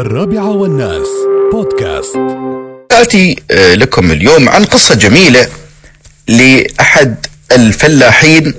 الرابعة 0.00 0.48
والناس. 0.50 1.06
بودكاست. 1.52 2.16
آتي 2.90 3.36
آه، 3.50 3.74
لكم 3.74 4.10
اليوم 4.10 4.48
عن 4.48 4.64
قصة 4.64 4.94
جميلة 4.94 5.48
لأحد 6.28 7.26
الفلاحين 7.52 8.54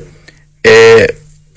آه، 0.66 1.10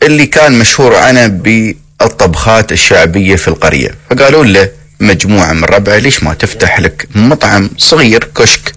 اللي 0.03 0.27
كان 0.27 0.59
مشهور 0.59 0.95
عنه 0.97 1.27
بالطبخات 1.27 2.73
الشعبية 2.73 3.37
في 3.37 3.49
القرية. 3.49 3.95
فقالوا 4.11 4.45
له 4.45 4.69
مجموعة 5.01 5.53
من 5.53 5.65
ربعه 5.65 5.97
ليش 5.99 6.23
ما 6.23 6.35
تفتح 6.35 6.81
لك 6.81 7.09
مطعم 7.15 7.71
صغير 7.79 8.25
كشك 8.37 8.73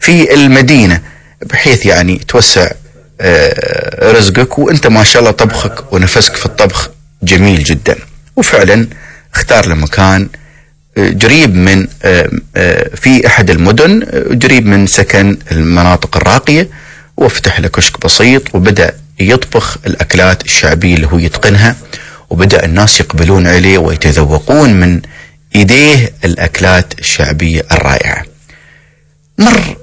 في 0.00 0.34
المدينة 0.34 1.00
بحيث 1.42 1.86
يعني 1.86 2.18
توسع 2.28 2.68
آه، 3.20 4.12
رزقك 4.12 4.58
وأنت 4.58 4.86
ما 4.86 5.04
شاء 5.04 5.20
الله 5.20 5.32
طبخك 5.32 5.92
ونفسك 5.92 6.34
في 6.36 6.46
الطبخ 6.46 6.90
جميل 7.22 7.64
جدا. 7.64 7.96
وفعلا 8.36 8.86
اختار 9.34 9.66
له 9.66 9.74
مكان 9.74 10.28
قريب 10.98 11.54
من 11.54 11.86
آه، 12.02 12.30
آه، 12.56 12.90
في 12.94 13.26
أحد 13.26 13.50
المدن 13.50 14.04
قريب 14.42 14.66
من 14.66 14.86
سكن 14.86 15.38
المناطق 15.52 16.16
الراقية 16.16 16.68
وافتح 17.16 17.60
له 17.60 17.68
كشك 17.68 18.04
بسيط 18.04 18.54
وبدأ 18.54 18.94
يطبخ 19.20 19.76
الأكلات 19.86 20.44
الشعبية 20.44 20.94
اللي 20.94 21.06
هو 21.06 21.18
يتقنها 21.18 21.76
وبدأ 22.30 22.64
الناس 22.64 23.00
يقبلون 23.00 23.46
عليه 23.46 23.78
ويتذوقون 23.78 24.80
من 24.80 25.00
إيديه 25.54 26.12
الأكلات 26.24 26.98
الشعبية 26.98 27.66
الرائعة. 27.72 28.24
مر 29.38 29.76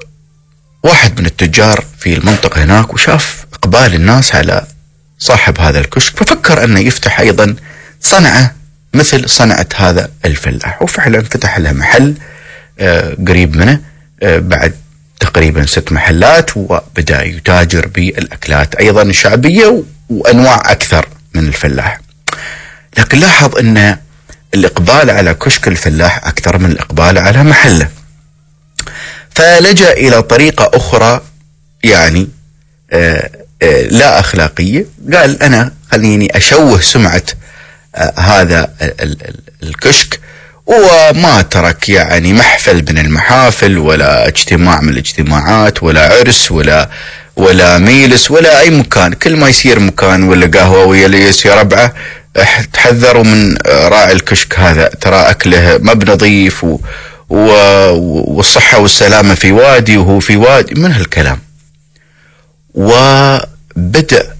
واحد 0.83 1.19
من 1.19 1.25
التجار 1.25 1.85
في 1.99 2.13
المنطقة 2.13 2.63
هناك 2.63 2.93
وشاف 2.93 3.45
إقبال 3.53 3.93
الناس 3.95 4.35
على 4.35 4.67
صاحب 5.19 5.59
هذا 5.59 5.79
الكشك 5.79 6.17
ففكر 6.17 6.63
أنه 6.63 6.79
يفتح 6.79 7.19
أيضا 7.19 7.55
صنعة 8.01 8.55
مثل 8.95 9.29
صنعة 9.29 9.67
هذا 9.75 10.09
الفلاح 10.25 10.81
وفعلا 10.81 11.21
فتح 11.23 11.57
له 11.57 11.71
محل 11.71 12.15
آه، 12.79 13.17
قريب 13.27 13.55
منه 13.55 13.79
آه، 14.23 14.37
بعد 14.39 14.73
تقريبا 15.19 15.65
ست 15.65 15.91
محلات 15.91 16.57
وبدأ 16.57 17.23
يتاجر 17.23 17.87
بالأكلات 17.87 18.75
أيضا 18.75 19.01
الشعبية 19.01 19.83
وأنواع 20.09 20.71
أكثر 20.71 21.07
من 21.33 21.47
الفلاح. 21.47 21.99
لكن 22.97 23.19
لاحظ 23.19 23.57
أن 23.57 23.97
الإقبال 24.53 25.09
على 25.09 25.33
كشك 25.33 25.67
الفلاح 25.67 26.27
أكثر 26.27 26.57
من 26.57 26.71
الإقبال 26.71 27.17
على 27.17 27.43
محله. 27.43 27.89
فلجأ 29.35 29.91
إلى 29.91 30.21
طريقة 30.21 30.71
أخرى 30.73 31.21
يعني 31.83 32.27
آه، 32.91 33.29
لا 33.89 34.19
أخلاقية. 34.19 34.85
قال 35.13 35.43
أنا 35.43 35.71
خليني 35.91 36.37
أشوه 36.37 36.81
سمعة 36.81 37.23
هذا 38.17 38.73
الكشك 39.63 40.19
وما 40.65 41.41
ترك 41.41 41.89
يعني 41.89 42.33
محفل 42.33 42.85
من 42.89 42.97
المحافل 42.97 43.77
ولا 43.77 44.27
اجتماع 44.27 44.81
من 44.81 44.89
الاجتماعات 44.89 45.83
ولا 45.83 46.13
عرس 46.13 46.51
ولا 46.51 46.89
ولا 47.35 47.77
ميلس 47.77 48.31
ولا 48.31 48.59
أي 48.59 48.69
مكان. 48.69 49.13
كل 49.13 49.35
ما 49.35 49.49
يصير 49.49 49.79
مكان 49.79 50.23
ولا 50.23 50.59
قهوة 50.59 50.85
ويا 50.85 51.07
ليس 51.07 51.45
يا 51.45 51.55
ربعة 51.55 51.93
تحذروا 52.73 53.23
من 53.23 53.57
راعي 53.65 54.11
الكشك 54.11 54.59
هذا. 54.59 54.87
ترى 54.87 55.15
أكله 55.15 55.77
ما 55.77 55.93
بنظيف 55.93 56.63
و 56.63 56.77
والصحة 57.29 58.79
والسلامة 58.79 59.35
في 59.35 59.51
وادي 59.51 59.97
وهو 59.97 60.19
في 60.19 60.37
وادي 60.37 60.81
من 60.81 60.91
هالكلام. 60.91 61.39
وبدأ 62.73 64.35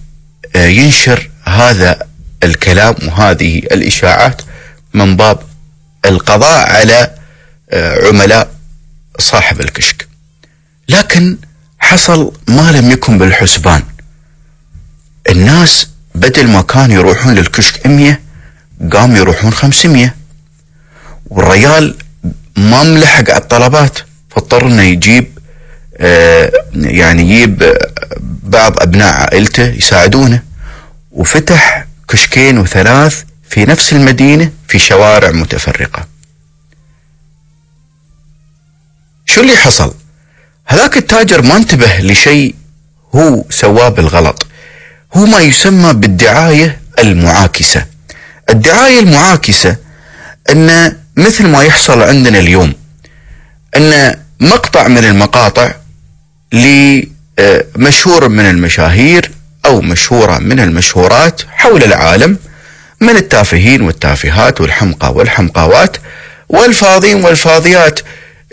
ينشر 0.56 1.30
هذا 1.44 1.98
الكلام 2.46 2.94
وهذه 3.02 3.58
الإشاعات 3.58 4.42
من 4.94 5.16
باب 5.16 5.38
القضاء 6.04 6.70
على 6.76 7.10
آه، 7.70 8.08
عملاء 8.08 8.50
صاحب 9.18 9.60
الكشك. 9.60 10.08
لكن 10.88 11.36
حصل 11.78 12.32
ما 12.48 12.72
لم 12.72 12.90
يكن 12.90 13.18
بالحسبان. 13.18 13.82
الناس 15.30 15.88
بدل 16.14 16.48
ما 16.48 16.62
كانوا 16.62 16.94
يروحون 16.94 17.34
للكشك 17.34 17.86
100 17.86 18.20
قام 18.92 19.16
يروحون 19.16 19.52
500 19.52 20.14
والريال 21.26 21.96
ما 22.56 22.82
ملحق 22.82 23.30
على 23.30 23.38
الطلبات 23.42 23.98
فاضطر 24.30 24.66
إنه 24.66 24.82
يجيب 24.82 25.38
آه، 25.98 26.52
يعني 26.74 27.22
يجيب 27.22 27.76
بعض 28.42 28.82
أبناء 28.82 29.14
عائلته 29.14 29.62
يساعدونه. 29.64 30.42
وفتح 31.12 31.86
كشكين 32.16 32.58
وثلاث 32.58 33.24
في 33.50 33.64
نفس 33.64 33.92
المدينة 33.92 34.50
في 34.68 34.78
شوارع 34.78 35.30
متفرقة. 35.30 36.06
شو 39.26 39.40
اللي 39.40 39.56
حصل؟ 39.56 39.94
هذاك 40.66 40.96
التاجر 40.96 41.42
ما 41.42 41.56
انتبه 41.56 41.98
لشيء 41.98 42.54
هو 43.14 43.44
سواه 43.50 43.88
بالغلط. 43.88 44.46
هو 45.14 45.26
ما 45.26 45.40
يسمى 45.40 45.92
بالدعاية 45.92 46.80
المعاكسة. 46.98 47.86
الدعاية 48.50 49.00
المعاكسة 49.00 49.76
أن 50.50 50.96
مثل 51.16 51.46
ما 51.48 51.62
يحصل 51.62 52.02
عندنا 52.02 52.38
اليوم 52.38 52.74
أن 53.76 54.18
مقطع 54.40 54.88
من 54.88 55.04
المقاطع 55.04 55.74
لمشهور 56.52 58.28
من 58.28 58.50
المشاهير 58.50 59.30
أو 59.66 59.80
مشهورة 59.80 60.38
من 60.38 60.60
المشهورات 60.60 61.42
حول 61.48 61.84
العالم 61.84 62.38
من 63.00 63.16
التافهين 63.16 63.82
والتافهات 63.82 64.60
والحمقى 64.60 65.12
والحمقاوات 65.12 65.96
والفاضين 66.48 67.24
والفاضيات. 67.24 68.00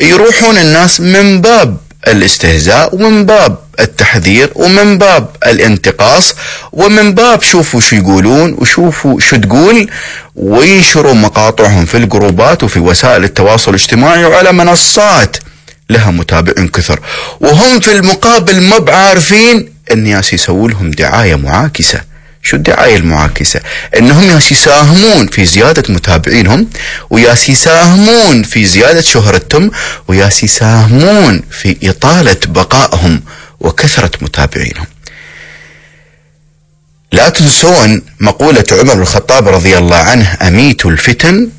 يروحون 0.01 0.57
الناس 0.57 1.01
من 1.01 1.41
باب 1.41 1.77
الاستهزاء 2.07 2.95
ومن 2.95 3.25
باب 3.25 3.57
التحذير 3.79 4.51
ومن 4.55 4.97
باب 4.97 5.27
الانتقاص 5.47 6.35
ومن 6.71 7.13
باب 7.13 7.41
شوفوا 7.41 7.79
شو 7.79 7.95
يقولون 7.95 8.55
وشوفوا 8.57 9.19
شو 9.19 9.37
تقول 9.37 9.89
وينشروا 10.35 11.13
مقاطعهم 11.13 11.85
في 11.85 11.97
الجروبات 11.97 12.63
وفي 12.63 12.79
وسائل 12.79 13.23
التواصل 13.23 13.71
الاجتماعي 13.71 14.25
وعلى 14.25 14.51
منصات 14.51 15.37
لها 15.89 16.11
متابعين 16.11 16.67
كثر. 16.67 16.99
وهم 17.39 17.79
في 17.79 17.91
المقابل 17.91 18.61
ما 18.61 18.77
بعارفين 18.77 19.72
الناس 19.91 20.33
يسووا 20.33 20.69
لهم 20.69 20.91
دعاية 20.91 21.35
معاكسة. 21.35 22.01
شو 22.45 22.57
الدعاية 22.57 22.95
المعاكسة؟ 22.95 23.59
إنهم 23.97 24.23
ياس 24.23 24.51
يساهمون 24.51 25.27
في 25.27 25.45
زيادة 25.45 25.93
متابعينهم 25.93 26.69
وياس 27.09 27.49
يساهمون 27.49 28.43
في 28.43 28.65
زيادة 28.65 29.01
شهرتهم 29.01 29.71
وياس 30.07 30.43
يساهمون 30.43 31.41
في 31.51 31.77
إطالة 31.89 32.37
بقائهم 32.45 33.21
وكثرة 33.59 34.11
متابعينهم. 34.21 34.85
لا 37.11 37.29
تنسون 37.29 38.01
مقولة 38.19 38.63
عمر 38.71 38.93
الخطاب 38.93 39.47
رضي 39.47 39.77
الله 39.77 39.95
عنه 39.95 40.37
أميت 40.41 40.85
الفتن 40.85 41.49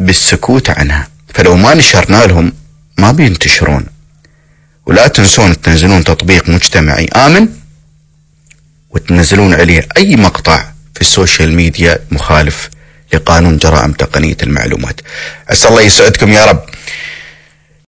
بالسكوت 0.00 0.70
عنها. 0.70 1.08
فلو 1.34 1.56
ما 1.56 1.74
نشرنا 1.74 2.26
لهم 2.26 2.52
ما 2.98 3.12
بينتشرون. 3.12 3.86
ولا 4.86 5.06
تنسون 5.06 5.60
تنزلون 5.60 6.04
تطبيق 6.04 6.48
مجتمعي 6.48 7.04
آمن. 7.04 7.48
وتنزلون 8.90 9.54
عليه 9.54 9.88
أي 9.96 10.16
مقطع 10.16 10.64
في 10.94 11.00
السوشيال 11.00 11.52
ميديا 11.52 11.98
مخالف 12.10 12.70
لقانون 13.14 13.58
جرائم 13.58 13.92
تقنية 13.92 14.36
المعلومات. 14.42 15.00
أسأل 15.48 15.70
الله 15.70 15.82
يسعدكم 15.82 16.32
يا 16.32 16.44
رب. 16.44 16.64